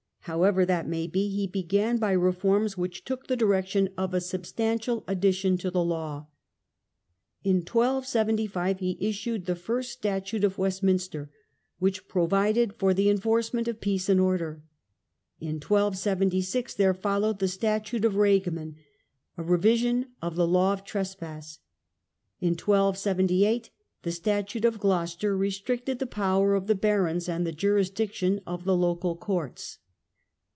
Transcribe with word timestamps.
However 0.25 0.67
that 0.67 0.87
may 0.87 1.07
be, 1.07 1.29
he 1.29 1.47
began 1.47 1.97
by 1.97 2.11
reforms 2.11 2.77
which 2.77 3.03
took 3.05 3.25
the 3.25 3.35
direction 3.35 3.89
of 3.97 4.13
a 4.13 4.21
sub 4.21 4.43
stantial 4.43 5.03
addition 5.07 5.57
to 5.57 5.71
the 5.71 5.83
law. 5.83 6.27
In 7.43 7.55
1275 7.61 8.79
he 8.81 8.97
issued 9.01 9.47
the 9.47 9.55
First 9.55 9.89
Statute 9.89 10.43
of 10.43 10.57
Westminster^ 10.57 11.29
which 11.79 12.07
provided 12.07 12.75
for 12.75 12.93
the 12.93 13.09
enforcement 13.09 13.67
of 13.67 13.81
peace 13.81 14.09
and 14.09 14.19
order. 14.21 14.61
In 15.39 15.55
1276 15.55 16.75
there 16.75 16.93
followed 16.93 17.39
the 17.39 17.47
Statute 17.47 18.05
of 18.05 18.13
Ragemany 18.13 18.45
The 18.45 18.61
laws 18.61 18.77
of 19.41 19.47
a 19.49 19.51
revision 19.51 20.05
of 20.21 20.35
the 20.35 20.47
law 20.47 20.71
of 20.71 20.83
trespass. 20.83 21.57
In 22.39 22.49
1278 22.51 23.47
Edward 23.47 23.57
i. 23.57 23.69
the 24.03 24.11
Statute 24.11 24.65
of 24.65 24.77
Gloucester 24.79 25.35
restricted 25.35 25.97
the 25.97 26.05
power 26.05 26.53
of 26.53 26.67
the 26.67 26.75
barons 26.75 27.27
and 27.27 27.43
the 27.45 27.51
jurisdiction 27.51 28.41
of 28.45 28.65
the 28.65 28.77
local 28.77 29.15
courts. 29.15 29.79